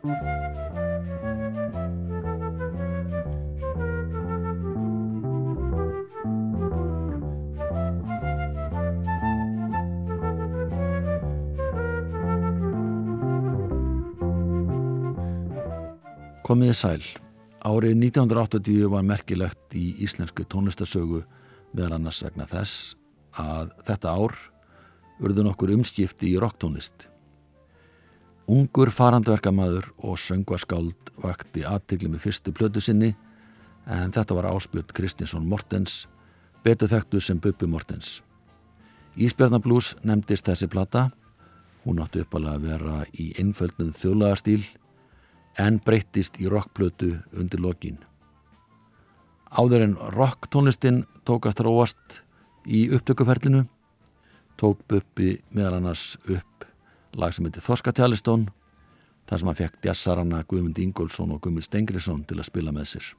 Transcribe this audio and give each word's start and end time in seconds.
Komiði 0.00 0.12
sæl. 16.72 17.04
Árið 17.60 17.92
1980 18.00 18.88
var 18.88 19.04
merkilegt 19.04 19.76
í 19.76 20.00
íslensku 20.00 20.48
tónlistasögu 20.48 21.20
meðal 21.76 21.98
annars 21.98 22.24
vegna 22.24 22.48
þess 22.48 22.96
að 23.36 23.76
þetta 23.84 24.16
ár 24.16 24.32
urðu 25.20 25.44
nokkur 25.44 25.76
umskipti 25.76 26.32
í 26.32 26.40
rocktónlist. 26.40 27.10
Ungur 28.50 28.90
farandverkamaður 28.90 29.84
og 30.02 30.16
söngvaskáld 30.18 31.12
vakti 31.22 31.62
aðtigli 31.62 32.08
með 32.10 32.24
fyrstu 32.24 32.50
plötu 32.50 32.80
sinni 32.82 33.12
en 33.86 34.10
þetta 34.10 34.34
var 34.34 34.48
Áspjörn 34.50 34.90
Kristinsson 34.96 35.46
Mortens, 35.46 36.08
betur 36.64 36.90
þekktu 36.90 37.20
sem 37.22 37.38
Bubi 37.38 37.68
Mortens. 37.70 38.24
Ísbjörnablús 39.14 39.92
nefndist 40.02 40.50
þessi 40.50 40.66
plata, 40.72 41.04
hún 41.84 42.02
átti 42.02 42.24
uppalega 42.24 42.58
að 42.58 42.66
vera 42.72 42.96
í 43.14 43.28
einföldnum 43.38 43.94
þjólaðarstíl 43.94 44.64
en 45.62 45.78
breyttist 45.86 46.42
í 46.42 46.50
rockplötu 46.50 47.20
undir 47.30 47.62
lokin. 47.62 48.02
Áður 49.54 49.86
en 49.86 49.98
rocktónlistin 50.18 51.04
tókast 51.22 51.62
róast 51.62 52.22
í 52.66 52.88
upptökuferlinu 52.90 53.68
tók 54.58 54.82
Buppi 54.90 55.36
meðal 55.54 55.78
annars 55.78 56.16
upp 56.26 56.49
lag 57.18 57.34
sem 57.34 57.46
heitir 57.46 57.64
Þorska 57.64 57.94
Tjálistón 57.96 58.48
þar 59.30 59.40
sem 59.40 59.50
hann 59.50 59.58
fekk 59.58 59.84
jazzarana 59.86 60.44
Guðmund 60.48 60.78
Ingólfsson 60.82 61.34
og 61.34 61.42
Guðmund 61.44 61.66
Stengriðsson 61.66 62.24
til 62.26 62.38
að 62.38 62.48
spila 62.50 62.74
með 62.74 62.94
sér. 62.94 63.10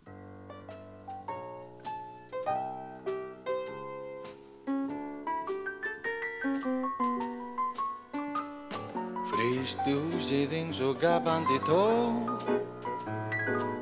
Fristu 9.32 9.96
húsið 10.12 10.54
eins 10.60 10.82
og 10.84 11.00
gapandi 11.02 11.58
tó 11.66 11.84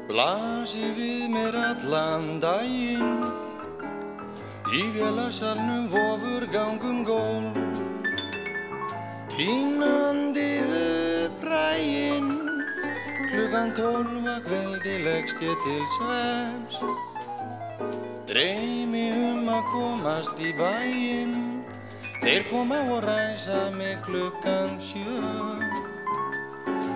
Blasi 0.09 0.91
við 0.97 1.25
mér 1.33 1.57
allan 1.59 2.37
daginn 2.43 3.25
Í 4.69 4.83
vélasalnum 4.93 5.89
vofur 5.89 6.45
gangum 6.53 7.01
gól 7.07 7.49
Tínandi 9.33 9.78
Klukkan 13.59 13.75
tólfa 13.75 14.39
kveldi 14.47 15.03
leggst 15.03 15.41
ég 15.43 15.55
til 15.59 15.83
svems 15.91 16.77
Dreymi 18.29 19.01
um 19.11 19.49
að 19.51 19.65
komast 19.67 20.39
í 20.39 20.53
bæinn. 20.55 21.33
Þeir 22.21 22.45
koma 22.47 22.77
og 22.87 23.03
ræsa 23.03 23.65
mig 23.75 23.99
klukkan 24.05 24.79
sjö. 24.79 25.19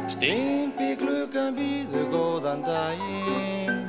Stimpi 0.07 0.93
klukkan 1.03 1.51
býðu 1.59 2.05
góðan 2.15 2.63
daginn. 2.63 3.83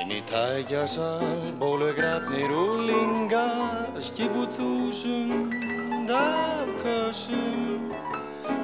Inn 0.00 0.16
í 0.16 0.24
tækjasal, 0.32 1.52
bólugrafnir 1.60 2.56
og 2.56 2.86
lingar 2.88 4.00
Skip 4.00 4.32
út 4.32 4.48
þúsund 4.48 6.08
af 6.08 6.72
kössum 6.80 7.92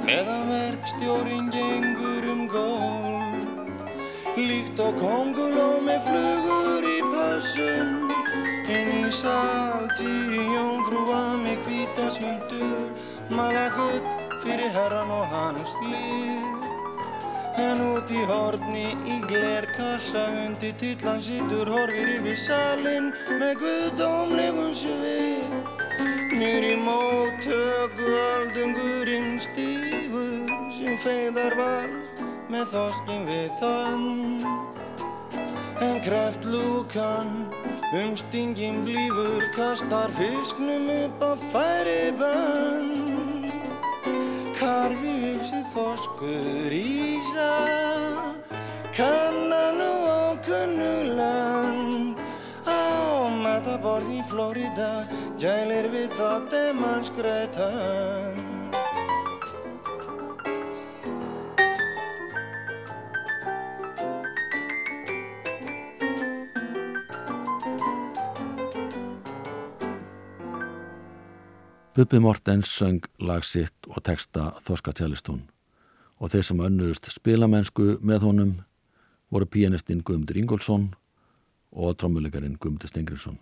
Meðan 0.04 0.48
verkstjórin 0.50 1.46
gengur 1.54 2.24
um 2.32 2.42
gól 2.52 3.38
Líkt 4.36 4.80
og 4.84 4.98
konguló 5.00 5.80
með 5.86 6.08
flugur 6.08 6.84
í 6.88 6.98
pössum 7.08 8.12
Inn 8.68 8.92
í 9.00 9.06
sal 9.12 9.88
tíu 9.96 10.44
jónfrúa 10.52 11.22
með 11.40 11.62
kvítasmundur 11.64 12.92
Mala 13.32 13.70
gull 13.78 14.24
fyrir 14.44 14.72
herran 14.74 15.08
og 15.08 15.24
hans 15.32 15.72
lið. 15.88 16.68
En 17.64 17.80
út 17.86 18.10
í 18.10 18.24
horni 18.28 18.88
í 19.08 19.20
glerkassa 19.30 20.24
undir 20.42 20.74
tillan 20.80 21.22
sittur 21.22 21.70
horfir 21.70 22.16
yfir 22.16 22.36
salin 22.44 23.12
með 23.38 23.62
guðdómlegum 23.62 24.74
svið 24.74 25.54
Nýr 26.34 26.66
í 26.72 26.74
móttöku 26.82 28.10
aldungurinn 28.26 29.38
stígur 29.38 29.83
sem 30.74 30.96
feiðar 31.04 31.54
vals 31.58 32.08
með 32.52 32.64
þorskin 32.72 33.22
við 33.28 33.48
þann 33.60 34.04
En 35.84 36.00
kraftlúkan 36.00 37.28
um 37.92 38.16
stingin 38.16 38.84
blífur 38.84 39.42
kastar 39.56 40.10
fisknum 40.10 40.88
upp 40.88 41.20
á 41.20 41.32
færi 41.50 42.12
bönn. 42.18 43.50
Karfi 44.54 45.34
uppsið 45.34 45.66
þorskur 45.74 46.72
ísa 46.78 47.50
kannan 48.94 49.82
og 49.82 50.06
ákunnuland 50.30 52.16
Á 52.64 52.80
mataborð 53.42 54.08
í 54.14 54.22
Florida 54.30 54.92
gælir 55.42 55.90
við 55.92 56.08
það 56.16 56.40
demanskrætan 56.54 58.53
Bubi 71.94 72.18
Mortens 72.18 72.66
söng 72.74 73.04
lag 73.22 73.44
sitt 73.46 73.86
og 73.86 74.02
texta 74.02 74.48
Þorska 74.66 74.90
Tjælistún 74.98 75.44
og 76.18 76.32
þeir 76.32 76.42
sem 76.48 76.62
önnuðust 76.66 77.06
spilamennsku 77.14 77.86
með 78.02 78.26
honum 78.26 78.50
voru 79.30 79.46
pianistinn 79.46 80.00
Guðmundur 80.02 80.40
Ingólfsson 80.40 80.88
og 81.70 81.94
trommuleikarinn 82.02 82.58
Guðmundur 82.58 82.90
Stengriðsson. 82.90 83.38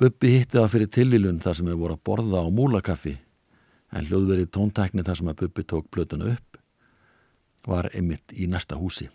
Bubi 0.00 0.32
hitti 0.38 0.56
það 0.56 0.70
fyrir 0.72 0.92
tilvílun 0.96 1.44
þar 1.44 1.60
sem 1.60 1.68
hefur 1.68 1.84
voru 1.84 1.98
að 1.98 2.04
borða 2.08 2.44
á 2.44 2.48
múlakaffi 2.48 3.16
en 3.92 4.08
hljóðverið 4.08 4.52
tóntækni 4.56 5.04
þar 5.04 5.20
sem 5.20 5.32
að 5.36 5.40
Bubi 5.44 5.68
tók 5.68 5.92
blötuna 5.92 6.32
upp 6.32 6.60
var 7.68 7.92
einmitt 7.92 8.32
í 8.32 8.48
næsta 8.48 8.80
húsi. 8.80 9.12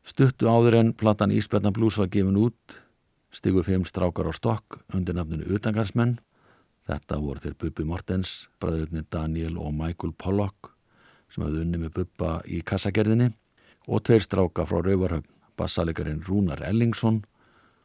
Stuttu 0.00 0.48
áður 0.48 0.80
en 0.80 0.96
platan 0.96 1.36
Ísbjörna 1.36 1.76
Blues 1.76 2.00
var 2.00 2.08
gefin 2.08 2.40
út 2.40 2.80
stigu 3.36 3.60
fimm 3.68 3.84
strákar 3.84 4.28
á 4.28 4.32
stokk 4.32 4.80
undir 4.96 5.12
nafninu 5.12 5.44
Utangarsmenn 5.52 6.22
Þetta 6.84 7.16
voru 7.22 7.40
þeir 7.40 7.54
Bubi 7.60 7.84
Mortens, 7.88 8.48
bræðurnir 8.60 9.06
Daniel 9.12 9.56
og 9.56 9.72
Michael 9.72 10.12
Pollock 10.20 10.74
sem 11.32 11.44
hafði 11.46 11.62
unni 11.64 11.80
með 11.80 11.94
Bubba 11.98 12.34
í 12.44 12.60
kassagerðinni 12.66 13.30
og 13.88 14.02
tveir 14.04 14.24
stráka 14.24 14.66
frá 14.68 14.82
Rauvarhöfn, 14.84 15.30
bassalegarinn 15.56 16.22
Rúnar 16.26 16.60
Ellingsson 16.66 17.22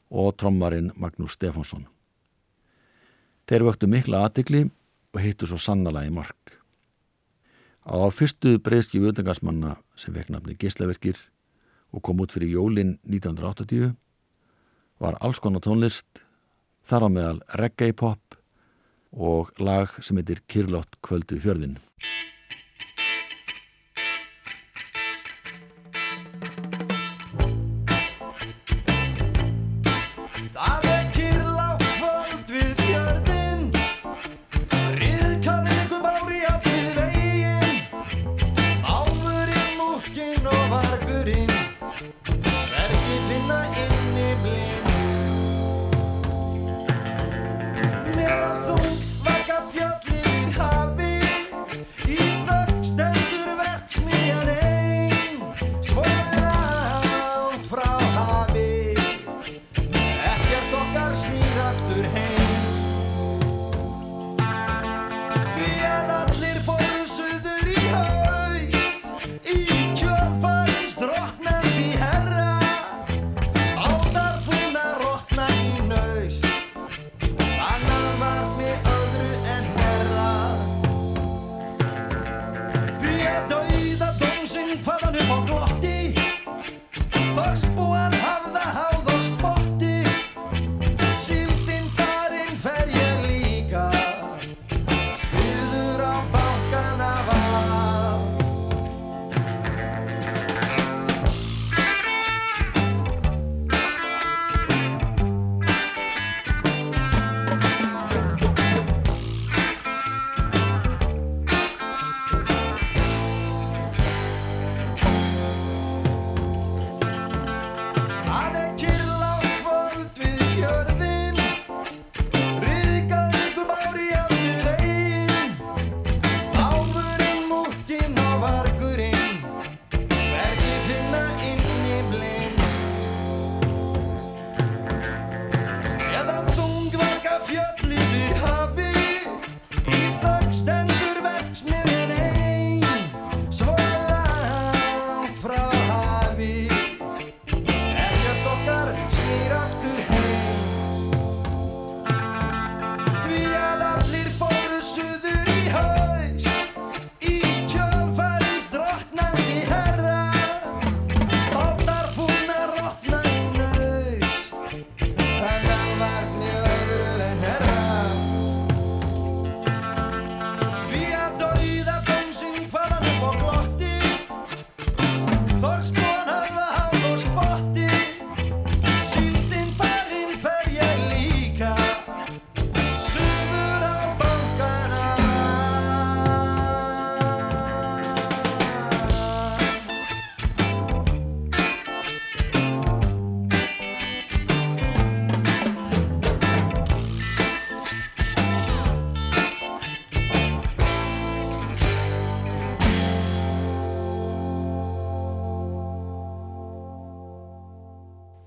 og 0.10 0.36
trommarinn 0.42 0.92
Magnús 1.00 1.38
Stefánsson. 1.38 1.86
Þeir 3.48 3.66
vöktu 3.70 3.88
mikla 3.90 4.26
aðtikli 4.26 4.66
og 5.16 5.22
hittu 5.24 5.48
svo 5.50 5.58
sannala 5.58 6.04
í 6.06 6.12
mark. 6.14 6.58
Á 7.88 7.98
fyrstu 8.14 8.58
breyðski 8.62 9.00
völdingarsmanna 9.02 9.78
sem 9.98 10.14
vekk 10.14 10.34
nafni 10.34 10.58
Gislaverkir 10.60 11.18
og 11.96 12.04
kom 12.06 12.20
út 12.22 12.36
fyrir 12.36 12.52
jólinn 12.52 12.98
1980 13.08 13.96
var 15.00 15.16
alls 15.24 15.40
konar 15.40 15.64
tónlist, 15.64 16.22
þar 16.84 17.08
á 17.08 17.10
meðal 17.10 17.40
reggae 17.58 17.96
pop 17.96 18.39
og 19.12 19.52
lag 19.60 19.94
sem 20.04 20.18
heitir 20.20 20.42
Kirlott 20.48 21.00
kvöldu 21.06 21.40
fjörðin. 21.42 21.78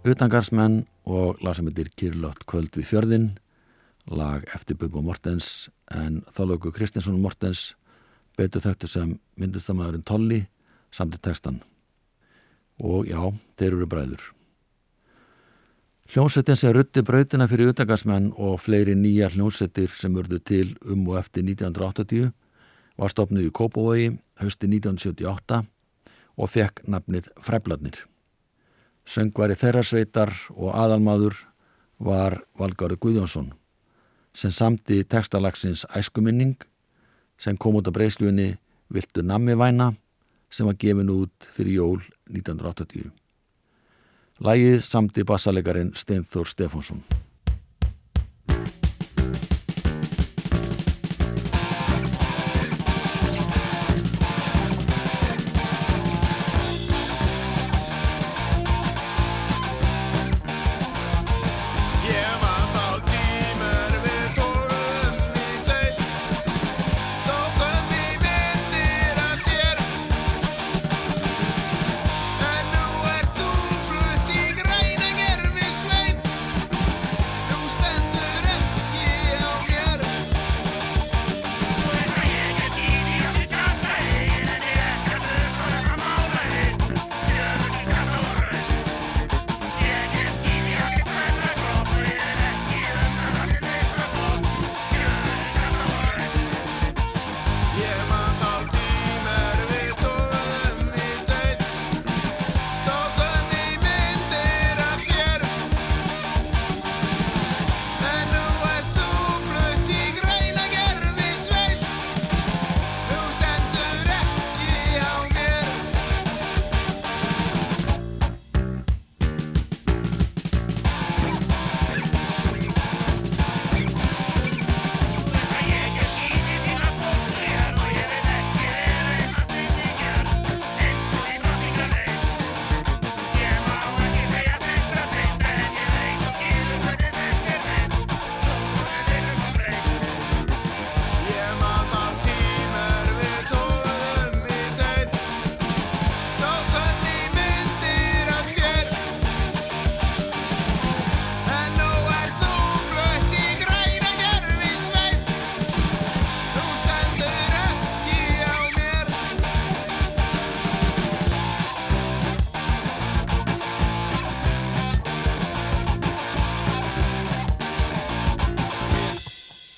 Utangarsmenn 0.03 0.83
og 1.07 1.39
lag 1.43 1.55
sem 1.57 1.69
heitir 1.69 1.91
Kirlott 1.95 2.43
kvöld 2.51 2.75
við 2.75 2.89
fjörðin 2.91 3.29
lag 4.11 4.43
eftir 4.55 4.79
Bubba 4.79 5.03
Mortens 5.05 5.71
en 5.95 6.23
þálöku 6.35 6.73
Kristinsson 6.75 7.21
Mortens 7.23 7.73
betur 8.39 8.65
þögtu 8.65 8.91
sem 8.91 9.17
myndistamæðurinn 9.39 10.07
Tolli 10.07 10.41
samt 10.91 11.15
í 11.15 11.23
textan 11.23 11.61
og 12.83 13.07
já, 13.07 13.21
þeir 13.61 13.77
eru 13.77 13.87
bræður. 13.87 14.23
Hljómsettin 16.13 16.59
sem 16.59 16.75
rutti 16.75 17.05
brautina 17.07 17.47
fyrir 17.49 17.71
utangarsmenn 17.71 18.33
og 18.35 18.59
fleiri 18.61 18.97
nýja 18.99 19.31
hljómsettir 19.33 19.93
sem 19.97 20.17
urðu 20.19 20.43
til 20.43 20.75
um 20.83 21.07
og 21.09 21.21
eftir 21.23 21.47
1980 21.47 22.33
var 22.99 23.13
stopnið 23.13 23.49
í 23.49 23.55
Kópavogi 23.55 24.11
hösti 24.43 24.69
1978 24.69 25.63
og 26.37 26.51
fekk 26.51 26.83
nafnið 26.91 27.31
Fræbladnir. 27.41 28.03
Söngvari 29.05 29.57
þeirra 29.59 29.83
sveitar 29.83 30.33
og 30.55 30.75
aðalmaður 30.75 31.37
var 32.03 32.41
Valgári 32.59 32.99
Guðjónsson 33.01 33.53
sem 34.33 34.53
samti 34.55 35.03
textalagsins 35.05 35.85
Æskuminning 35.93 36.57
sem 37.39 37.59
kom 37.59 37.77
út 37.77 37.91
á 37.91 37.93
breyskjunni 37.93 38.55
Viltu 38.93 39.25
nammi 39.25 39.55
væna 39.57 39.93
sem 40.53 40.69
var 40.69 40.77
gefin 40.77 41.11
út 41.11 41.49
fyrir 41.55 41.79
jól 41.81 42.01
1980. 42.29 43.09
Lægið 44.43 44.81
samti 44.85 45.25
bassalegarin 45.25 45.93
Steinþór 45.97 46.49
Stefánsson. 46.49 47.01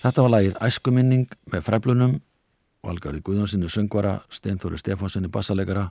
Þetta 0.04 0.20
var 0.20 0.32
lagið 0.34 0.56
Æskuminning 0.60 1.30
með 1.48 1.62
fræflunum, 1.64 2.18
Valgarði 2.84 3.22
Guðjónssoni 3.24 3.70
söngvara, 3.72 4.18
Steinþóri 4.28 4.76
Stefánssoni 4.76 5.30
bassalegara, 5.32 5.86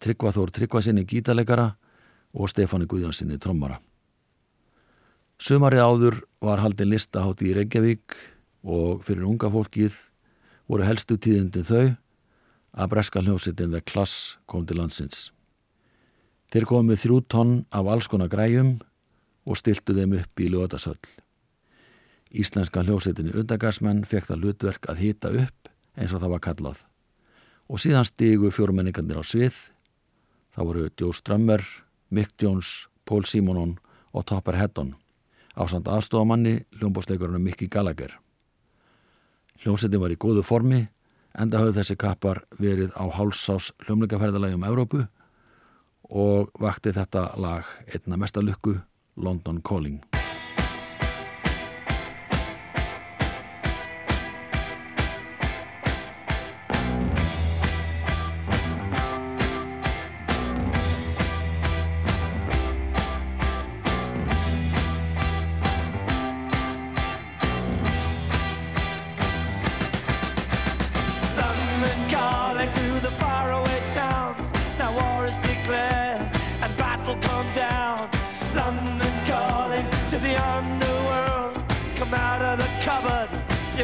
Tryggvaþór 0.00 0.48
Tryggvasinni 0.56 1.04
gítalegara 1.04 1.66
og 2.32 2.48
Stefáni 2.48 2.88
Guðjónssoni 2.88 3.36
trommara. 3.36 3.76
Sumarið 5.36 5.84
áður 5.84 6.16
var 6.40 6.62
haldin 6.64 6.88
listahátt 6.94 7.44
í 7.44 7.52
Reykjavík 7.58 8.16
og 8.64 9.04
fyrir 9.04 9.28
unga 9.28 9.52
fólkið 9.52 9.98
voru 10.64 10.88
helstu 10.88 11.18
tíðindin 11.20 11.68
þau 11.68 11.84
að 12.72 12.92
breska 12.94 13.20
hljómsittin 13.20 13.74
The 13.74 13.82
Class 13.84 14.38
kom 14.48 14.64
til 14.64 14.80
landsins. 14.80 15.26
Þeir 16.48 16.70
komið 16.72 17.04
þrjú 17.04 17.20
tonn 17.28 17.52
af 17.68 17.84
alls 17.84 18.08
konar 18.08 18.32
græjum 18.32 18.78
og 19.44 19.60
stiltu 19.60 19.92
þeim 19.92 20.16
upp 20.22 20.40
í 20.40 20.48
löðasöll. 20.48 21.21
Íslenska 22.32 22.82
hljósetinni 22.84 23.34
undagarsmenn 23.36 24.06
fekk 24.08 24.30
það 24.30 24.46
hlutverk 24.46 24.88
að 24.88 25.02
hýta 25.04 25.32
upp 25.44 25.68
eins 25.96 26.14
og 26.14 26.22
það 26.22 26.32
var 26.32 26.42
kallað. 26.46 26.78
Og 27.68 27.80
síðan 27.80 28.08
stígu 28.08 28.50
fjórmenningarnir 28.52 29.20
á 29.20 29.24
svið. 29.24 29.56
Það 30.52 30.68
voru 30.68 30.88
Joe 31.00 31.16
Strömmer, 31.16 31.62
Mick 32.10 32.34
Jones, 32.40 32.88
Paul 33.04 33.24
Simonon 33.28 33.76
og 34.12 34.26
Topper 34.28 34.56
Heddon 34.56 34.94
á 35.56 35.62
samt 35.68 35.88
aðstofamanni 35.88 36.62
hljómbósleikurinn 36.78 37.44
Mikki 37.44 37.68
Gallagher. 37.68 38.16
Hljómsettin 39.62 40.00
var 40.00 40.12
í 40.12 40.20
góðu 40.20 40.44
formi 40.46 40.86
enda 41.38 41.60
hafði 41.60 41.76
þessi 41.80 41.98
kappar 42.00 42.42
verið 42.60 42.92
á 42.96 43.04
hálsás 43.12 43.72
hljómleikaferðalagi 43.84 44.58
um 44.58 44.66
Evrópu 44.68 45.04
og 46.12 46.52
vakti 46.60 46.92
þetta 46.92 47.30
lag 47.40 47.68
einna 47.88 48.20
mestalukku 48.20 48.78
London 49.16 49.62
Calling. 49.64 50.11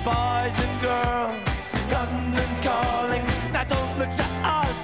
boys 0.08 0.56
and 0.64 0.74
girls. 0.88 1.36
London 1.92 2.50
calling, 2.68 3.24
now 3.52 3.64
don't 3.74 3.92
look 4.00 4.12
to 4.22 4.28
us. 4.60 4.78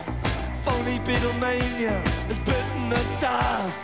Phony 0.65 0.97
Beatlemania 1.07 1.97
has 2.29 2.41
bitten 2.49 2.83
the 2.95 3.03
dust. 3.21 3.81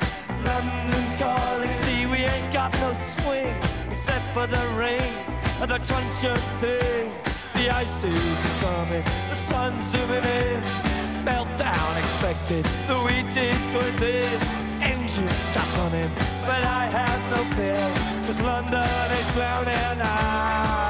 London 0.48 1.04
calling, 1.22 1.72
see 1.84 2.00
we 2.12 2.20
ain't 2.32 2.50
got 2.52 2.72
no 2.84 2.90
swing 3.16 3.56
except 3.92 4.26
for 4.34 4.46
the 4.46 4.64
rain 4.82 5.12
and 5.60 5.70
the 5.74 5.80
crunch 5.88 6.20
of 6.32 6.40
thing. 6.62 7.08
The 7.56 7.66
ice 7.82 8.02
is 8.04 8.52
coming, 8.64 9.04
the 9.30 9.38
sun's 9.48 9.82
zooming 9.90 10.26
in. 10.42 10.60
Meltdown 11.28 11.92
expected, 12.02 12.64
the 12.88 12.98
wheat 13.04 13.32
is 13.48 13.62
going 13.74 14.00
in. 14.16 14.38
Engine 14.92 15.28
stop 15.48 15.68
running, 15.78 16.10
but 16.48 16.62
I 16.80 16.84
have 16.98 17.22
no 17.34 17.40
fear, 17.56 17.84
cause 18.24 18.40
London 18.40 19.06
is 19.18 19.26
drowning 19.34 20.00
out. 20.00 20.89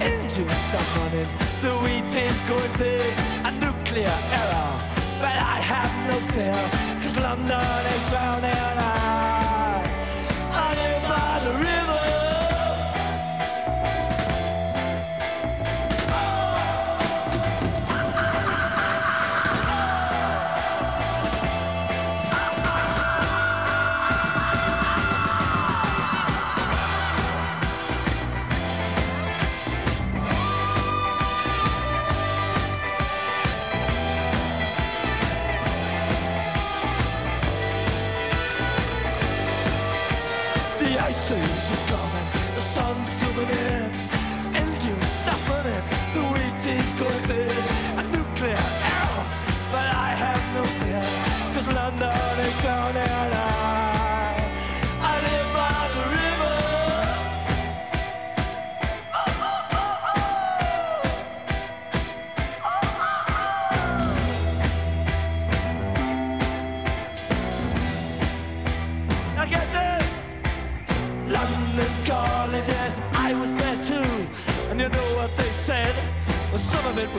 engines 0.00 0.60
stop 0.68 0.96
running, 0.96 1.28
the 1.62 1.72
wheat 1.82 2.12
is 2.16 2.38
going 2.48 2.72
big, 2.78 3.12
a 3.44 3.50
nuclear 3.64 4.18
error. 4.40 4.72
But 5.20 5.36
I 5.36 5.56
have 5.72 5.92
no 6.08 6.16
fear, 6.32 6.60
cause 7.00 7.16
London 7.16 7.86
is 7.94 8.02
drowning. 8.10 8.50
I, 8.78 9.19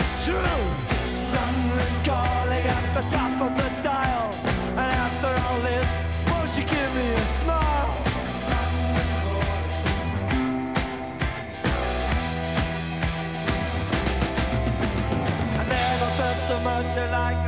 was 0.01 0.25
true. 0.25 0.62
London 1.38 1.93
calling 2.10 2.65
at 2.77 2.86
the 2.98 3.03
top 3.15 3.36
of 3.46 3.51
the 3.62 3.70
dial. 3.86 4.29
And 4.81 4.89
after 5.05 5.31
all 5.46 5.60
this, 5.70 5.89
won't 6.29 6.53
you 6.58 6.65
give 6.75 6.91
me 6.98 7.08
a 7.24 7.25
smile? 7.41 7.91
I 15.60 15.63
never 15.75 16.10
felt 16.20 16.39
so 16.50 16.58
much 16.70 16.98
alike. 17.05 17.39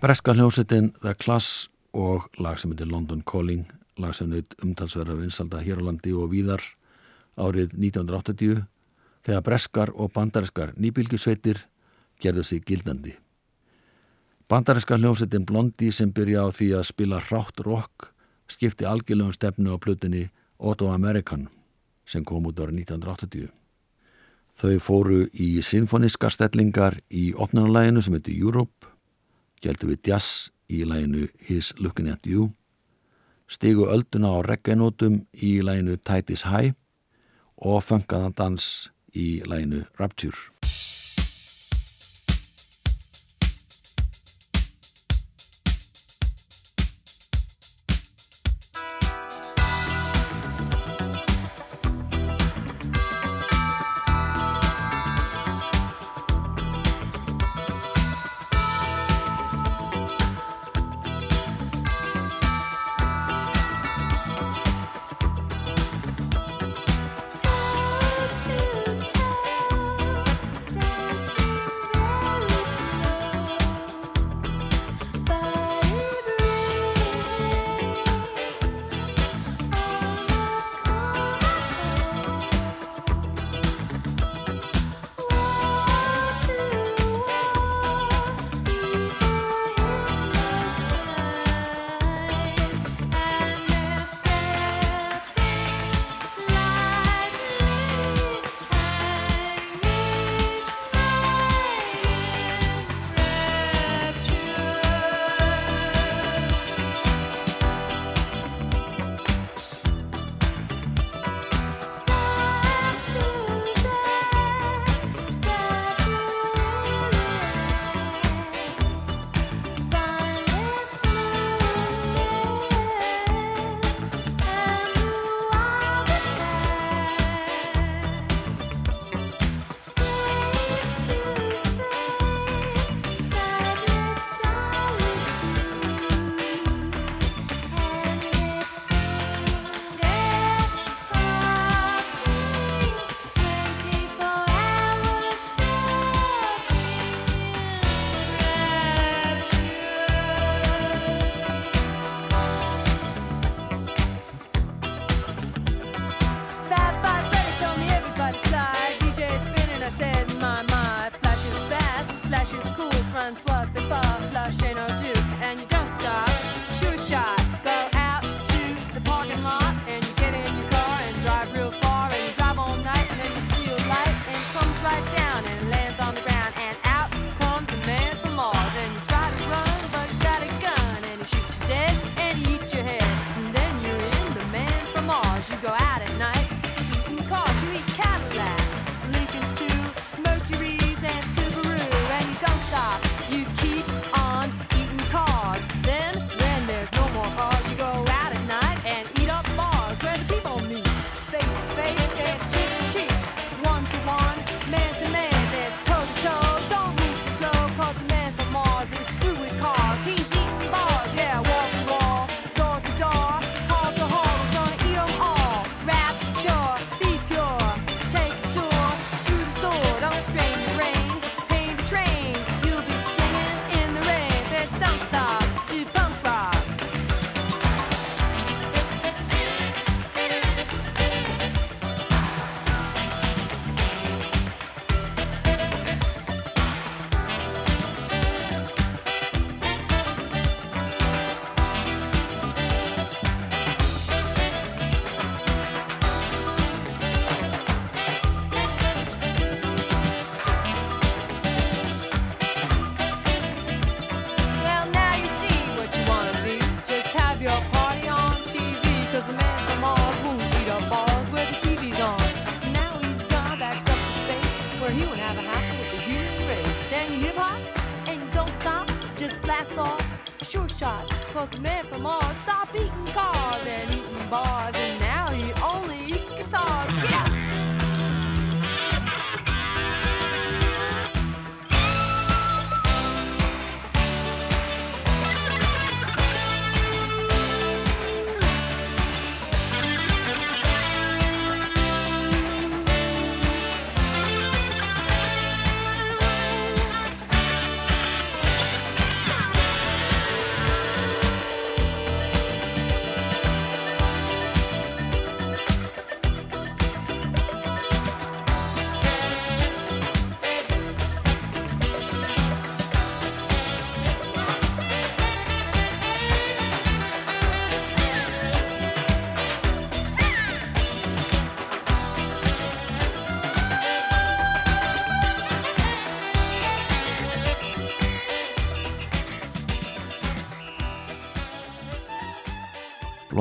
Breska 0.00 0.34
hljómsettin 0.34 0.92
The 1.00 1.14
Class 1.14 1.70
og 1.96 2.28
lag 2.36 2.58
sem 2.60 2.74
heitir 2.74 2.90
London 2.92 3.22
Calling, 3.24 3.64
lag 3.96 4.12
sem 4.12 4.28
naut 4.28 4.52
umtalsverða 4.60 5.16
vinsalda 5.16 5.62
hér 5.64 5.80
á 5.80 5.82
landi 5.86 6.12
og 6.12 6.28
víðar 6.34 6.60
árið 7.40 7.72
1980 7.72 8.66
þegar 9.24 9.44
breskar 9.46 9.92
og 9.94 10.12
bandariskar 10.14 10.74
nýbylgjusveitir 10.76 11.64
gerðu 12.20 12.44
sig 12.44 12.64
gildandi. 12.64 13.14
Bandariska 14.48 14.98
hljómsettin 14.98 15.46
Blondi 15.48 15.90
sem 15.92 16.12
byrja 16.12 16.44
á 16.44 16.48
því 16.52 16.70
að 16.78 16.88
spila 16.90 17.20
hrátt 17.24 17.60
rock 17.64 18.10
skipti 18.48 18.84
algjörlegum 18.84 19.32
stefnu 19.32 19.72
á 19.72 19.78
plutinni 19.80 20.28
Auto 20.58 20.92
American 20.92 21.48
sem 22.04 22.24
kom 22.24 22.44
út 22.46 22.60
árið 22.60 22.84
1980. 22.84 23.48
Þau 24.54 24.74
fóru 24.78 25.24
í 25.32 25.62
sinfoniska 25.64 26.28
stellingar 26.30 27.00
í 27.10 27.32
opnarlæginu 27.34 28.02
sem 28.04 28.14
heitir 28.14 28.36
Europe 28.38 28.92
geldu 29.64 29.88
við 29.90 30.12
jazz 30.12 30.50
í 30.68 30.84
læginu 30.84 31.28
His 31.48 31.72
Looking 31.80 32.10
at 32.12 32.26
You, 32.28 32.52
stigu 33.48 33.88
ölduna 33.88 34.36
á 34.36 34.38
reggainótum 34.44 35.24
í 35.32 35.58
læginu 35.64 35.96
Tight 35.96 36.30
is 36.30 36.44
High 36.44 36.76
og 37.56 37.82
funkaðan 37.82 38.36
dans 38.36 38.90
í 39.14 39.42
læginu 39.46 39.84
Rapture. 40.00 40.93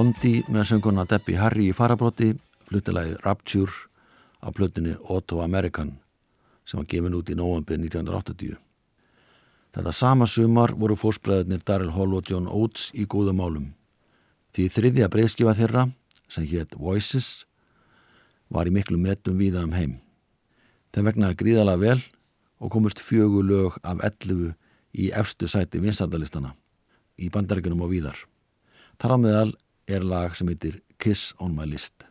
Blondi 0.03 0.41
með 0.51 0.65
sönguna 0.67 1.05
Debbie 1.07 1.37
Harry 1.39 1.69
í 1.71 1.75
farabróti 1.75 2.33
fluttilagið 2.67 3.21
Rapture 3.23 3.71
á 4.43 4.51
plötunni 4.51 4.97
Auto 4.99 5.39
American 5.39 5.93
sem 6.67 6.81
var 6.81 6.89
gefin 6.91 7.15
út 7.15 7.31
í 7.31 7.37
november 7.39 7.79
1980. 7.79 8.57
Þetta 9.71 9.95
sama 9.95 10.27
sumar 10.27 10.75
voru 10.75 10.99
fórsbræðinir 10.99 11.63
Daryl 11.63 11.93
Hall 11.95 12.17
og 12.19 12.27
John 12.27 12.51
Oates 12.51 12.89
í 12.91 13.07
góðum 13.07 13.39
málum. 13.39 13.71
Því 14.51 14.67
þriðja 14.75 15.11
breyðskifa 15.15 15.55
þeirra, 15.55 15.87
sem 16.27 16.51
hétt 16.51 16.75
Voices, 16.75 17.47
var 18.51 18.67
í 18.67 18.75
miklu 18.75 18.99
metum 18.99 19.39
víða 19.39 19.63
um 19.63 19.71
heim. 19.71 20.01
Þeim 20.91 21.13
vegnaði 21.13 21.41
gríðala 21.45 21.79
vel 21.79 22.01
og 22.59 22.75
komust 22.75 22.99
fjögu 22.99 23.39
lög 23.39 23.79
af 23.87 24.03
11 24.03 24.51
í 24.99 25.13
efstu 25.15 25.47
sæti 25.47 25.79
vinsandalistana 25.79 26.57
í 27.15 27.31
bandaríkunum 27.31 27.87
og 27.87 27.95
víðar. 27.95 28.17
Þar 28.99 29.15
á 29.15 29.19
meðal 29.31 29.53
er 29.93 30.03
lag 30.03 30.35
sem 30.35 30.49
heitir 30.49 30.81
Kiss 30.97 31.33
on 31.39 31.55
my 31.55 31.65
list. 31.69 32.05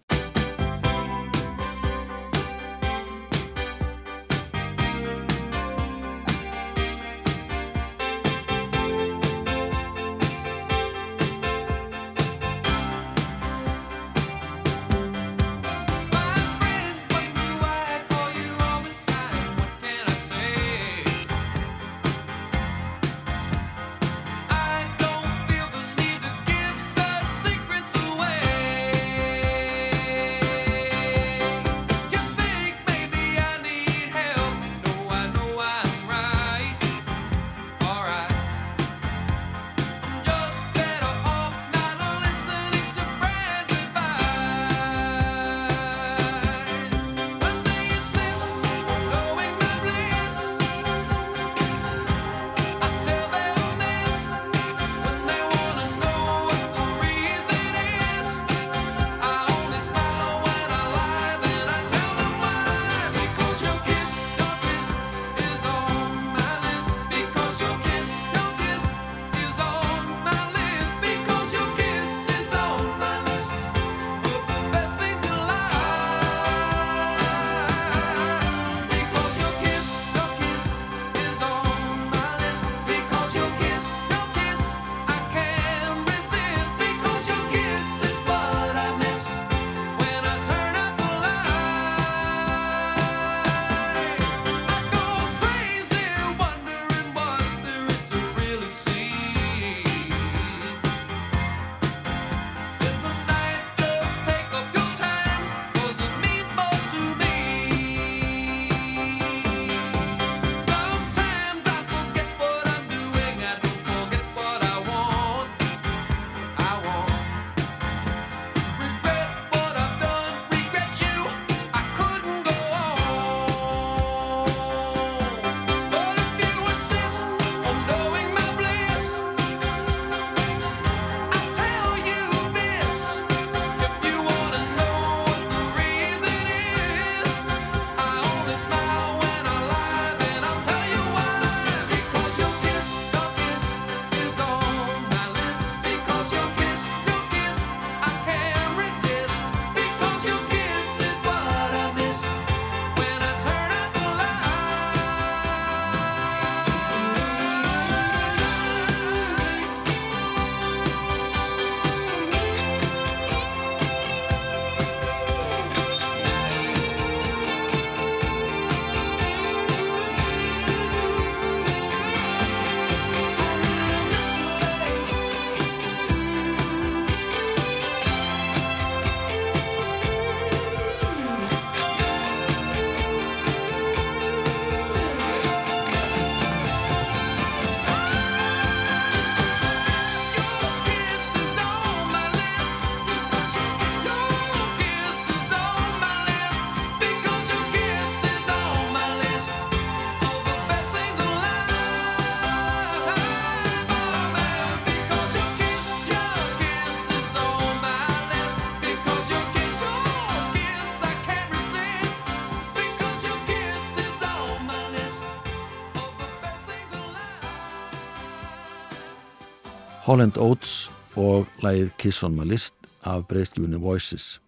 Holland 220.13 220.37
Oates 220.37 220.91
og 221.17 221.47
lægið 221.65 221.87
Kiss 221.97 222.21
on 222.27 222.35
my 222.37 222.45
list 222.45 222.75
af 223.09 223.23
breyðskjúinu 223.31 223.79
Voices. 223.81 224.43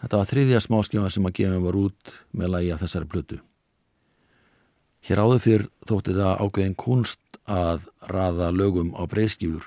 Þetta 0.00 0.16
var 0.16 0.28
þriðja 0.30 0.60
smáskjóma 0.64 1.10
sem 1.12 1.26
að 1.28 1.34
gefa 1.36 1.58
var 1.60 1.76
út 1.76 2.12
með 2.32 2.52
lægi 2.54 2.70
af 2.72 2.80
þessari 2.80 3.08
plötu. 3.12 3.36
Hér 5.04 5.20
áður 5.20 5.42
fyrr 5.44 5.64
þótti 5.90 6.14
það 6.16 6.40
ákveðin 6.40 6.76
kunst 6.80 7.36
að 7.44 7.84
raða 8.08 8.48
lögum 8.48 8.94
á 8.96 9.04
breyðskjúur 9.12 9.66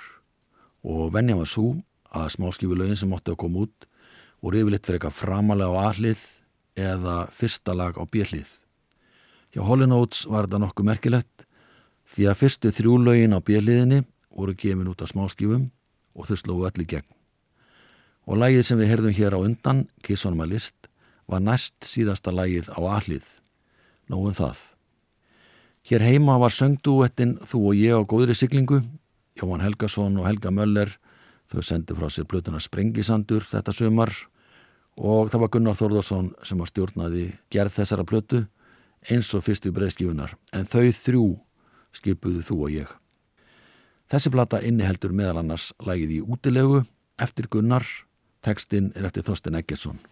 og 0.90 1.12
venja 1.14 1.36
var 1.38 1.52
svo 1.52 1.68
að 2.10 2.32
smáskjúulögin 2.40 2.98
sem 2.98 3.14
mótti 3.14 3.36
að 3.36 3.42
koma 3.44 3.68
út 3.68 3.86
voru 4.42 4.64
yfirleitt 4.64 4.90
fyrir 4.90 4.98
eitthvað 4.98 5.20
framalega 5.20 5.70
á 5.70 5.82
aðlið 5.92 6.24
eða 6.88 7.20
fyrsta 7.30 7.76
lag 7.78 7.94
á 7.94 8.04
bjellið. 8.10 8.56
Hjá 9.54 9.62
Holland 9.70 9.94
Oates 10.00 10.26
var 10.26 10.50
þetta 10.50 10.64
nokkuð 10.66 10.90
merkilegt 10.90 11.46
því 12.10 12.28
að 12.32 12.42
fyrstu 12.42 12.74
þrjú 12.74 12.98
lögin 13.06 13.38
á 13.38 13.40
bjelliðinni 13.46 14.02
voru 14.36 14.56
gefin 14.58 14.90
út 14.92 15.02
af 15.04 15.12
smáskjúum 15.12 15.70
og 16.16 16.28
þau 16.28 16.38
slóðu 16.40 16.68
öll 16.70 16.84
í 16.84 16.88
gegn. 16.94 17.08
Og 18.30 18.38
lægið 18.38 18.66
sem 18.68 18.80
við 18.80 18.92
herðum 18.92 19.18
hér 19.18 19.36
á 19.36 19.40
undan, 19.42 19.88
Kiss 20.04 20.26
on 20.26 20.38
my 20.38 20.46
list, 20.46 20.88
var 21.28 21.42
næst 21.42 21.76
síðasta 21.86 22.34
lægið 22.34 22.70
á 22.72 22.80
aðlið. 22.98 23.26
Nóum 24.12 24.36
það. 24.36 24.60
Hér 25.88 26.04
heima 26.06 26.38
var 26.38 26.54
söngdúettin 26.54 27.40
Þú 27.42 27.62
og 27.72 27.80
ég 27.80 27.98
á 27.98 28.02
góðri 28.06 28.36
siglingu, 28.38 28.84
Jóhann 29.40 29.64
Helgason 29.64 30.20
og 30.22 30.28
Helga 30.28 30.52
Möller, 30.54 30.92
þau 31.50 31.64
sendi 31.66 31.96
frá 31.98 32.08
sér 32.12 32.28
blötuna 32.30 32.62
Sprengisandur 32.62 33.44
þetta 33.48 33.74
sömar 33.76 34.14
og 35.00 35.32
það 35.32 35.42
var 35.44 35.52
Gunnar 35.56 35.80
Þórðarsson 35.80 36.32
sem 36.46 36.60
var 36.62 36.70
stjórnaði 36.70 37.26
gerð 37.52 37.80
þessara 37.80 38.06
blötu 38.08 38.46
eins 39.10 39.32
og 39.34 39.46
fyrstu 39.48 39.72
breyðskjöfunar, 39.74 40.36
en 40.54 40.68
þau 40.70 40.92
þrjú 40.94 41.26
skipuðu 41.98 42.44
Þú 42.46 42.58
og 42.68 42.76
ég. 42.76 43.01
Þessi 44.12 44.28
plata 44.28 44.58
inniheldur 44.60 45.14
meðal 45.16 45.38
annars 45.40 45.70
lægið 45.88 46.10
í 46.18 46.20
útilegu 46.36 46.82
eftir 47.24 47.48
Gunnar, 47.48 47.86
tekstinn 48.44 48.92
er 48.92 49.08
eftir 49.08 49.24
Þorsten 49.24 49.56
Eggertsson. 49.56 50.04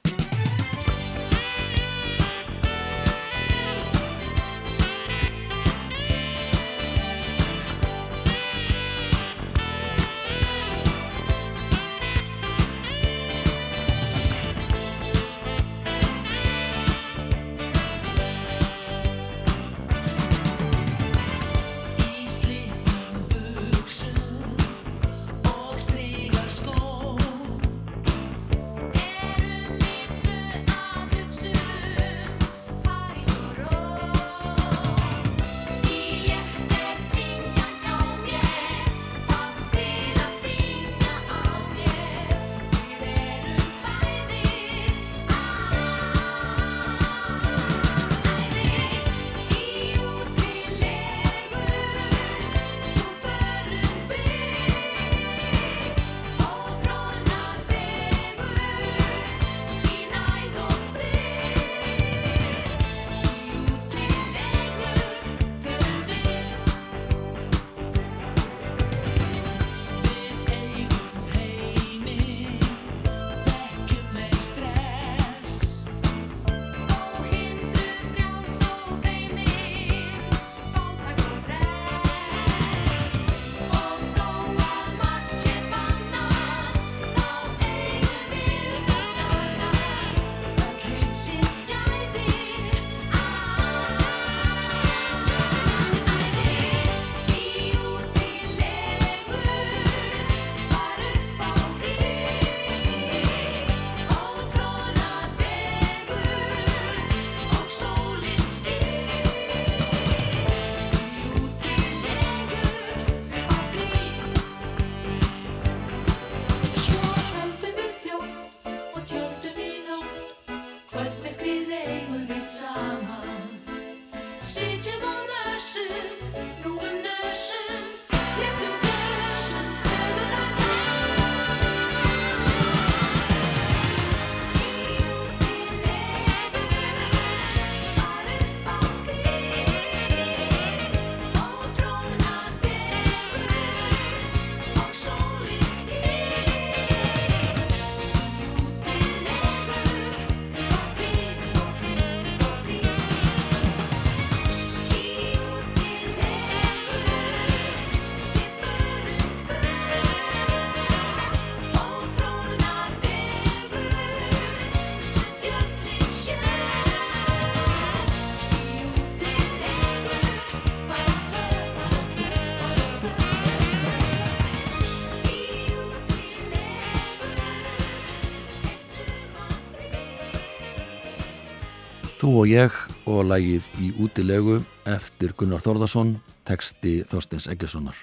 Þú 182.19 182.29
og 182.35 182.49
ég 182.51 182.73
og 183.07 183.21
lægið 183.29 183.67
í 183.79 183.89
útilegu 184.03 184.57
eftir 184.91 185.31
Gunnar 185.39 185.61
Þórðarsson, 185.63 186.17
teksti 186.43 186.97
Þorstins 187.07 187.45
Eggessonar. 187.47 187.95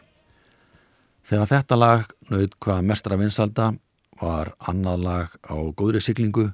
Þegar 1.20 1.50
þetta 1.50 1.76
lag 1.76 2.07
naut 2.31 2.55
hvað 2.64 2.87
mestra 2.88 3.18
vinsalda 3.20 3.66
var 4.16 4.55
annað 4.72 5.02
lag 5.05 5.35
á 5.44 5.61
góðri 5.76 6.00
siglingu. 6.00 6.46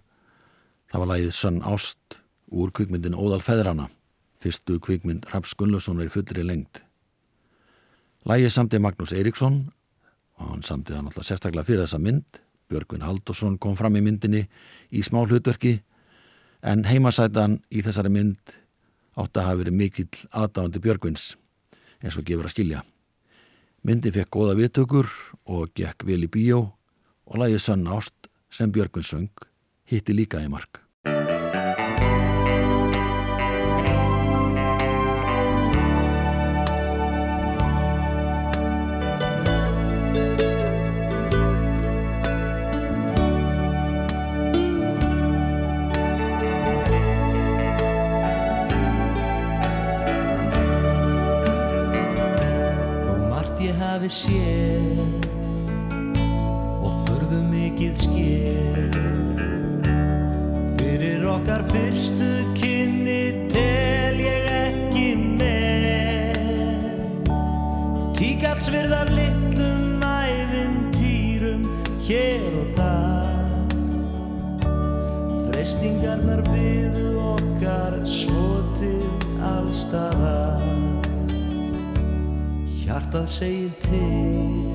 Það 0.90 1.05
var 1.05 1.11
lagið 1.12 1.37
Sönn 1.38 1.61
Ást 1.62 2.18
úr 2.51 2.75
kvikmyndin 2.75 3.14
Óðal 3.14 3.46
Feðrana, 3.46 3.87
fyrstu 4.42 4.81
kvikmynd 4.83 5.31
Raps 5.31 5.55
Gunnlaugssonar 5.55 6.11
í 6.11 6.14
fullri 6.16 6.42
lengd. 6.42 6.83
Lagið 8.27 8.57
samti 8.57 8.83
Magnús 8.83 9.14
Eiríksson 9.14 9.61
og 10.40 10.51
hann 10.51 10.66
samti 10.66 10.96
það 10.96 11.07
náttúrulega 11.07 11.31
sérstaklega 11.31 11.70
fyrir 11.70 11.87
þessa 11.87 12.03
mynd. 12.03 12.42
Björgvin 12.66 13.07
Haldursson 13.07 13.55
kom 13.62 13.79
fram 13.79 13.94
í 13.94 14.03
myndinni 14.03 14.48
í 14.90 15.07
smá 15.07 15.22
hlutverki 15.22 15.77
en 16.62 16.85
heimasætan 16.87 17.59
í 17.70 17.83
þessari 17.83 18.12
mynd 18.12 18.57
átti 19.18 19.40
að 19.40 19.46
hafa 19.48 19.61
verið 19.61 19.79
mikill 19.79 20.11
aðdáðandi 20.31 20.83
Björgvins 20.83 21.25
eins 22.03 22.18
og 22.18 22.27
gefur 22.27 22.48
að 22.48 22.55
skilja. 22.55 22.83
Myndi 23.83 24.12
fekk 24.14 24.31
góða 24.31 24.59
viðtökur 24.61 25.11
og 25.51 25.72
gekk 25.75 26.07
vel 26.07 26.22
í 26.22 26.31
bíó 26.31 26.61
og 27.27 27.40
lagið 27.42 27.64
Sönn 27.66 27.90
Ást 27.90 28.31
sem 28.53 28.72
Björgvin 28.72 29.07
söng 29.07 29.46
hitti 29.90 30.14
líka 30.14 30.42
í 30.42 30.51
mark. 30.51 30.83
Séð 54.12 55.27
og 56.85 56.92
förðu 57.07 57.40
mikið 57.48 57.94
skér 58.05 58.96
Fyrir 60.77 61.25
okkar 61.33 61.62
fyrstu 61.72 62.31
kynni 62.59 63.48
tel 63.53 64.18
ég 64.20 64.48
ekki 64.59 65.09
með. 65.38 67.31
Tíkatsvirðar 68.18 69.09
litlum 69.16 69.32
Hjartað 83.12 83.29
segir 83.29 83.72
til. 83.85 84.72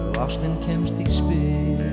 Ef 0.00 0.16
ástin 0.16 0.54
kemst 0.64 0.96
í 0.96 1.04
spil. 1.12 1.92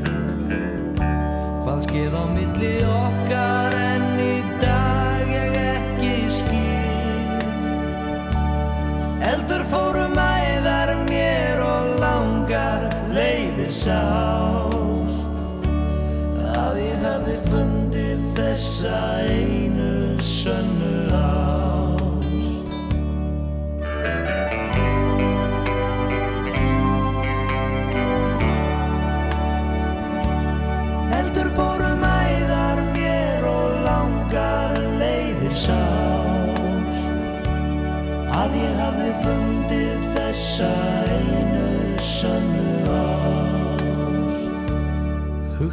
Hvað 1.65 1.81
skeið 1.83 2.15
á 2.15 2.23
milli 2.31 2.69
okkar 2.87 3.75
en 3.75 4.05
í 4.15 4.37
dag 4.63 5.33
ég 5.35 5.59
ekki 5.59 6.13
skil. 6.37 7.43
Eldur 9.33 9.67
fórum 9.73 10.15
æðar 10.15 10.95
mér 11.03 11.59
og 11.67 11.91
langar 11.99 12.87
leiðir 13.11 13.75
sást. 13.75 15.27
Að 16.47 16.79
ég 16.79 17.07
hefði 17.09 17.39
fundið 17.51 18.27
þessa 18.39 19.03
einu 19.19 19.40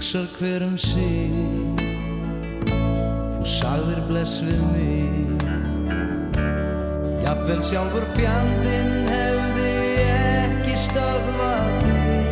Hugsar 0.08 0.28
hver 0.40 0.62
um 0.64 0.78
sig. 0.78 1.28
Þú 2.64 3.42
sagðir 3.44 3.98
bless 4.08 4.38
við 4.40 4.62
mig. 4.72 5.42
Jafnvel 7.26 7.58
sjálfur 7.68 8.06
fjandinn 8.16 9.04
hefði 9.10 9.74
ekki 10.06 10.78
stöðvað 10.80 11.76
þig 11.82 12.26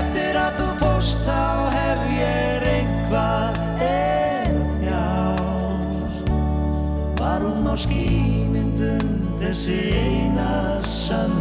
Eftir 0.00 0.40
að 0.42 0.58
þú 0.58 0.68
fórst 0.82 1.22
þá 1.28 1.46
hef 1.76 2.02
ég 2.16 2.68
einhvað 2.72 3.62
er 3.86 4.50
þjást 4.82 6.34
Var 7.22 7.40
hún 7.46 7.70
á 7.70 7.74
skýmyndum 7.86 9.08
þessi 9.38 9.78
eina 9.94 10.82
sanna 10.82 11.35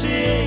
þessi 0.00 0.39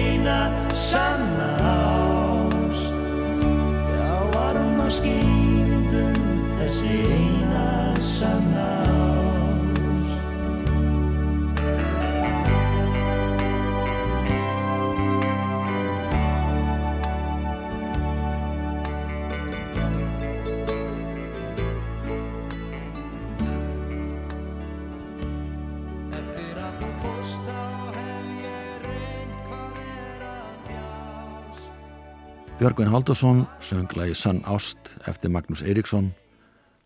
Björgvin 32.64 32.88
Haldursson 32.88 33.48
söng 33.60 33.92
lagi 33.96 34.14
Sann 34.16 34.40
Ást 34.46 34.96
eftir 35.04 35.30
Magnús 35.30 35.60
Eiríksson 35.68 36.14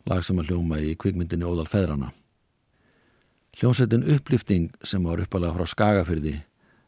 lag 0.09 0.23
sem 0.25 0.39
að 0.41 0.47
hljóma 0.49 0.79
í 0.81 0.95
kvikmyndinni 0.97 1.45
Óðal 1.45 1.67
Feðrana. 1.69 2.07
Hljómsveitin 3.59 4.07
upplýfting 4.15 4.71
sem 4.81 5.03
var 5.05 5.21
uppalega 5.21 5.53
frá 5.53 5.69
Skagafyrði 5.69 6.31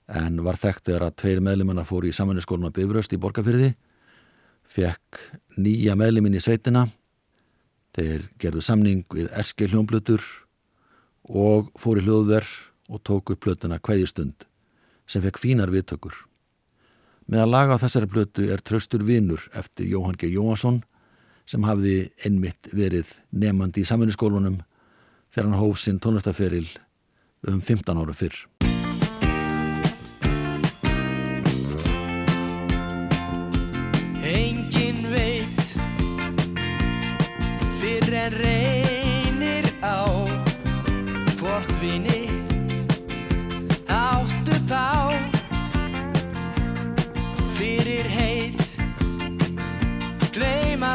en 0.09 0.41
var 0.41 0.57
þekkt 0.57 0.89
þegar 0.89 1.05
að 1.05 1.19
tveir 1.21 1.41
meðlimanna 1.45 1.83
fóru 1.85 2.09
í 2.09 2.15
samanleskóluna 2.17 2.73
Bifröst 2.73 3.13
í 3.13 3.19
Borgafyrði 3.21 3.67
fekk 4.65 5.21
nýja 5.61 5.93
meðlimin 5.93 6.39
í 6.39 6.41
sveitina 6.41 6.87
þeir 7.93 8.25
gerðu 8.41 8.63
samning 8.71 9.05
við 9.13 9.29
Erski 9.37 9.69
hljómblutur 9.69 10.25
og 11.29 11.69
fóru 11.77 12.01
í 12.01 12.07
hljóðverð 12.09 12.57
og 12.89 13.05
tóku 13.05 13.37
upp 13.37 13.45
plötuna 13.45 13.77
Kveðjustund 13.77 14.49
sem 15.05 15.21
fekk 15.21 15.37
fínar 15.45 15.69
viðtökur. 15.69 16.25
Með 17.29 17.43
að 17.43 17.51
laga 17.51 17.75
þessari 17.77 18.07
plötu 18.09 18.45
er 18.49 18.61
Tröstur 18.65 19.03
Vinur 19.05 19.43
eftir 19.53 19.85
Jóhann 19.85 20.17
G. 20.17 20.31
Jóhansson 20.33 20.79
sem 21.49 21.65
hafði 21.65 22.09
einmitt 22.25 22.71
verið 22.73 23.11
nefandi 23.29 23.83
í 23.83 23.89
samfunniskólunum 23.89 24.57
þegar 25.29 25.51
hann 25.51 25.59
hóf 25.61 25.77
sinn 25.77 26.01
tónlistaferil 26.01 26.65
um 27.45 27.61
15 27.61 28.01
ára 28.01 28.17
fyrr. 28.17 28.33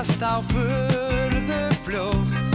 Gleymast 0.05 0.23
á 0.23 0.37
furðu 0.53 1.63
fljótt. 1.85 2.47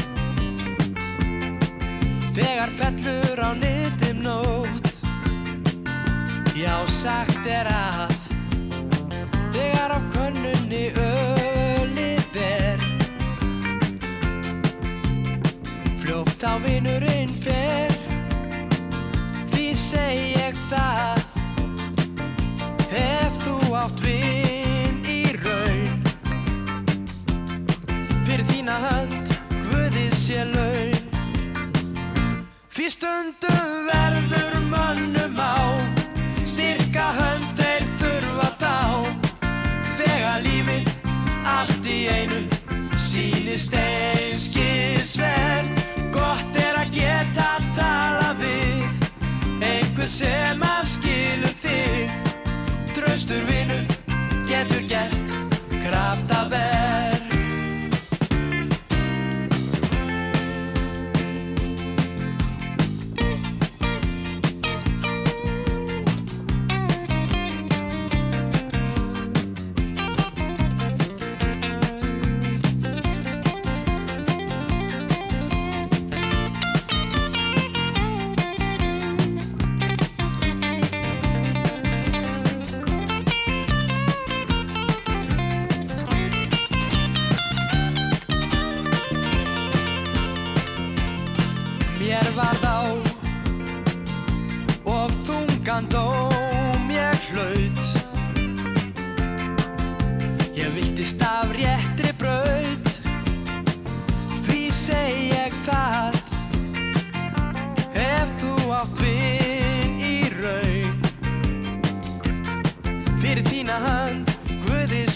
Þegar 2.36 2.70
fellur 2.78 3.40
á 3.42 3.52
niðdim 3.58 4.22
nótt. 4.22 5.02
Já 6.56 6.86
sagt 6.88 7.46
er 7.48 7.66
að 7.72 8.14
Þegar 9.54 9.96
af 9.96 10.04
könnunni 10.14 10.92
ölið 10.94 12.38
er. 12.38 12.84
Fljótt 15.98 16.44
á 16.46 16.54
vinurinn 16.62 17.34
fer. 17.42 17.90
Því 19.50 19.74
seg 19.74 20.38
ég 20.38 20.62
það. 20.70 21.26
Ef 22.94 23.44
þú 23.46 23.58
átt 23.74 24.06
vin 24.06 24.49
sé 30.30 30.44
laun. 30.46 30.94
Því 32.70 32.86
stundum 32.94 33.70
verður 33.88 34.60
mönnum 34.70 35.40
á. 35.42 35.74
Styrka 36.46 37.08
hönd 37.18 37.50
þeir 37.58 37.84
þurfa 38.02 38.50
þá. 38.62 38.76
Þegar 39.98 40.46
lífið 40.46 40.86
allt 41.56 41.86
í 41.90 42.00
einu 42.14 42.42
sýnist 42.94 43.74
einskisvert. 43.74 45.74
Gott 46.14 46.54
er 46.62 46.78
að 46.84 46.94
geta 47.00 47.50
tala 47.74 48.30
við 48.44 48.90
einhver 49.66 50.10
sem 50.20 50.62
að 50.62 50.84
skilur 50.94 51.49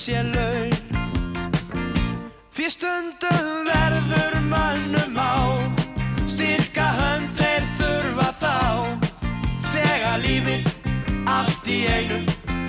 sé 0.04 0.20
laun. 0.36 0.74
Því 2.52 2.66
stundum 2.74 3.68
verður 3.68 4.34
mönnum 4.52 5.16
á. 5.16 5.56
Styrka 6.28 6.88
hönd 6.98 7.30
þeir 7.38 7.64
þurfa 7.78 8.26
þá. 8.42 8.58
Þegar 9.70 10.18
lífið 10.26 10.68
allt 11.30 11.66
í 11.72 11.80
einu 11.88 12.20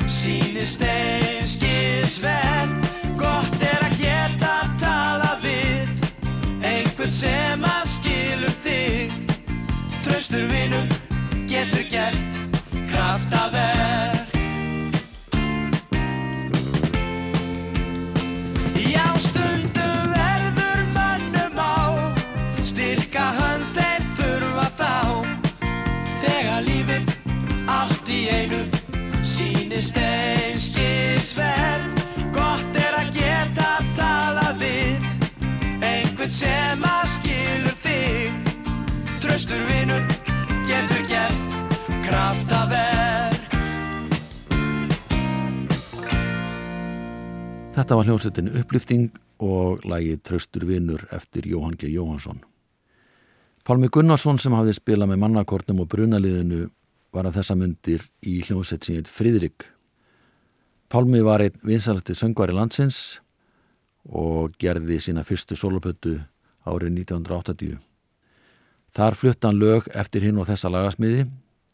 Sýnist 0.07 0.85
einskisvert 0.87 2.79
Gott 3.19 3.59
er 3.67 3.83
að 3.83 3.99
geta 3.99 4.55
tala 4.79 5.35
við 5.43 5.91
Einhvern 6.63 7.15
sem 7.19 7.67
að 7.67 7.85
skilur 7.97 8.55
þig. 8.63 9.11
Traustur 10.07 10.47
vinur 10.55 10.87
getur 11.51 11.83
gert 11.91 12.43
kraftaverk 12.87 13.74
Já, 13.74 13.74
Einhvern 36.25 36.41
sem 36.41 36.85
að 36.89 37.09
skilur 37.13 37.75
þig 37.83 38.53
Traustur 39.21 39.59
vinur 39.69 40.05
getur 40.65 41.03
gert 41.05 41.57
kraftaverk 42.07 43.51
Þetta 47.75 47.99
var 47.99 48.09
hljómsveitin 48.09 48.49
Upplifting 48.57 49.11
og 49.45 49.85
lagið 49.85 50.23
Tröstur 50.25 50.65
vinnur 50.65 51.05
eftir 51.13 51.45
Jóhann 51.45 51.77
G. 51.77 51.91
Jóhansson. 51.93 52.41
Pálmi 53.69 53.91
Gunnarsson 53.93 54.41
sem 54.41 54.57
hafði 54.57 54.79
spilað 54.79 55.13
með 55.13 55.21
mannakortum 55.27 55.83
og 55.85 55.91
brunaliðinu 55.93 56.71
var 57.13 57.29
að 57.29 57.43
þessa 57.43 57.59
myndir 57.61 58.09
í 58.25 58.39
hljómsveit 58.47 58.89
sem 58.89 58.97
heit 58.97 59.13
Fridrik. 59.13 59.69
Pálmi 60.89 61.21
var 61.21 61.45
einn 61.45 61.61
vinsalasti 61.69 62.17
söngvari 62.17 62.57
landsins 62.57 63.19
og 64.09 64.55
gerði 64.61 64.99
sína 65.01 65.25
fyrstu 65.25 65.57
solopötu 65.57 66.19
árið 66.65 66.99
1980. 67.05 67.79
Þar 68.95 69.17
flutta 69.19 69.51
hann 69.51 69.61
lög 69.61 69.89
eftir 69.95 70.23
hinn 70.23 70.39
og 70.39 70.49
þessa 70.49 70.71
lagasmiði, 70.71 71.27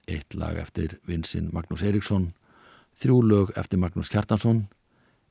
eitt 0.09 0.35
lag 0.35 0.57
eftir 0.59 0.99
vinsinn 1.07 1.51
Magnús 1.53 1.83
Eriksson, 1.85 2.31
þrjú 3.01 3.20
lög 3.26 3.53
eftir 3.61 3.81
Magnús 3.83 4.11
Kjartansson, 4.12 4.64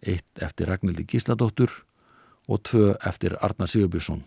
eitt 0.05 0.43
eftir 0.43 0.69
Ragnhildi 0.69 1.07
Gísladóttur 1.09 1.71
og 2.49 2.63
tvö 2.67 2.93
eftir 3.05 3.35
Arna 3.41 3.67
Sigurbjörnsson. 3.67 4.23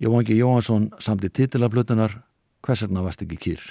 Jóhangi 0.00 0.36
Jóhansson 0.36 0.90
samti 1.00 1.30
titilaflutunar 1.30 2.20
Hvers 2.66 2.82
vegna 2.82 3.04
varst 3.06 3.22
ekki 3.22 3.36
kýr? 3.38 3.62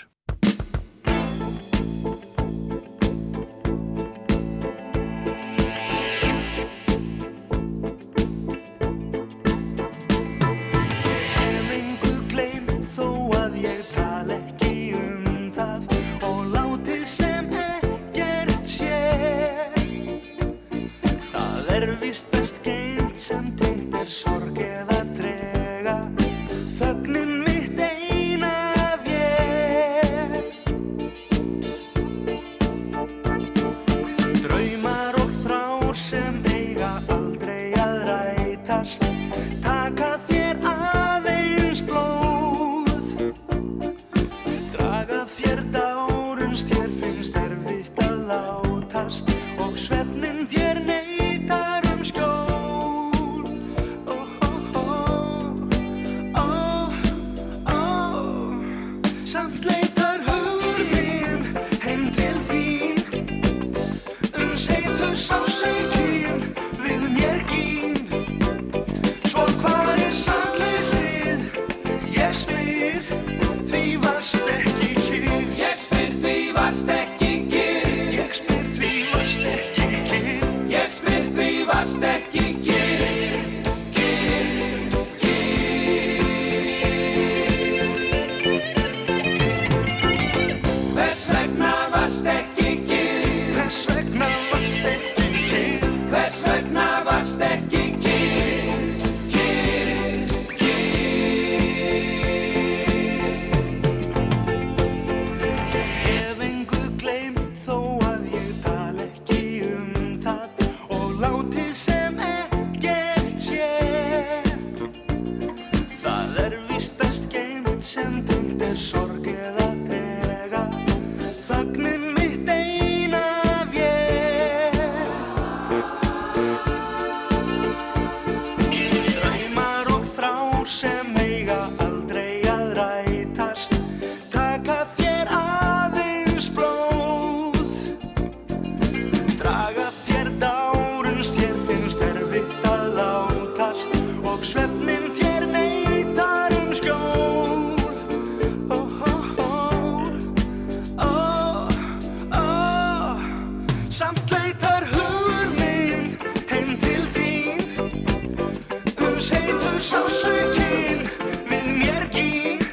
sásukinn 159.86 161.04
við 161.50 161.68
mjörginn 161.78 162.64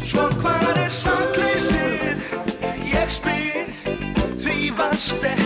Svo 0.00 0.24
hvar 0.40 0.80
er 0.80 0.94
sangleysið, 1.02 2.24
ég 2.88 3.12
spyr 3.18 3.68
því 4.40 4.72
varst 4.80 5.28
ekki 5.28 5.39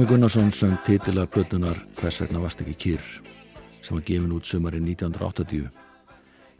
Pálmi 0.00 0.12
Gunnarsson 0.12 0.52
söng 0.52 0.78
titilega 0.86 1.26
plötunar 1.26 1.76
Hvers 2.00 2.22
vegna 2.22 2.40
varst 2.40 2.62
ekki 2.62 2.72
kýr 2.72 3.00
sem 3.84 3.92
var 3.92 4.04
gefin 4.06 4.32
út 4.32 4.46
sömarinn 4.48 4.86
1980 4.88 5.66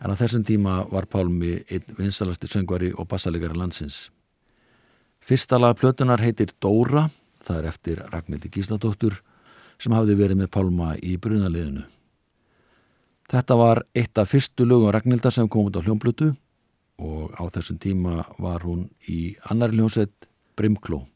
en 0.05 0.11
á 0.12 0.14
þessum 0.20 0.43
tíma 0.45 0.74
var 0.91 1.07
Pálmi 1.09 1.55
einn 1.64 1.95
vinsalasti 1.97 2.51
söngvari 2.53 2.91
og 2.93 3.07
bassalegari 3.09 3.57
landsins. 3.57 4.11
Fyrsta 5.24 5.57
lag 5.57 5.78
plötunar 5.80 6.20
heitir 6.20 6.53
Dóra, 6.61 7.07
það 7.41 7.57
er 7.57 7.68
eftir 7.70 8.03
Ragnhildi 8.12 8.51
Gísladóttur 8.53 9.16
sem 9.78 9.95
hafði 9.97 10.18
verið 10.18 10.43
með 10.43 10.51
Pálma 10.59 10.88
í 11.01 11.14
brunaliðinu. 11.16 11.86
Þetta 13.32 13.57
var 13.57 13.80
eitt 13.95 14.20
af 14.20 14.34
fyrstu 14.34 14.66
lögum 14.68 14.93
Ragnhildar 14.93 15.32
sem 15.32 15.49
kom 15.49 15.70
út 15.70 15.80
á 15.80 15.84
hljómblutu 15.86 16.34
og 17.01 17.32
á 17.41 17.49
þessum 17.49 17.80
tíma 17.80 18.20
var 18.36 18.68
hún 18.68 18.91
í 19.09 19.32
annar 19.49 19.72
hljómsveit 19.72 20.28
Brimkló 20.61 21.07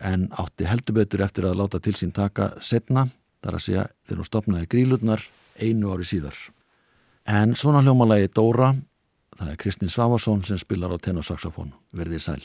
en 0.00 0.28
átti 0.32 0.68
heldur 0.68 0.98
betur 1.00 1.24
eftir 1.24 1.48
að 1.48 1.58
láta 1.60 1.80
til 1.80 1.94
sín 1.96 2.12
taka 2.16 2.52
setna, 2.60 3.06
þar 3.44 3.58
að 3.58 3.66
segja 3.66 3.86
þegar 4.06 4.22
hún 4.22 4.30
stopnaði 4.30 4.70
grílutnar 4.74 5.26
einu 5.60 5.92
ári 5.94 6.08
síðar. 6.08 6.36
En 7.26 7.56
svona 7.58 7.82
hljómalagi 7.82 8.30
Dóra, 8.34 8.74
það 9.38 9.52
er 9.52 9.60
Kristinn 9.60 9.92
Svavarsson 9.92 10.44
sem 10.46 10.60
spilar 10.60 10.94
á 10.94 10.98
tenorsaxofón, 11.02 11.74
verðið 11.96 12.26
sæl. 12.28 12.42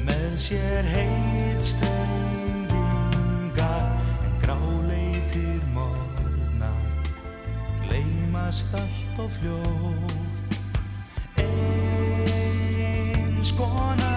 með 0.07 0.31
sér 0.41 0.85
heit 0.89 1.61
stengingar 1.61 2.73
en 4.25 4.35
gráleitir 4.41 5.61
morgna 5.75 6.73
gleymast 7.85 8.73
allt 8.81 9.17
og 9.21 9.29
fljótt. 9.37 10.17
Eins 11.45 13.53
konar 13.59 14.10